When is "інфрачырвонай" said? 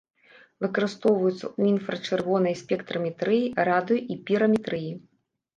1.73-2.57